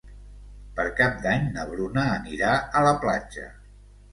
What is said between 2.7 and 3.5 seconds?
a la platja.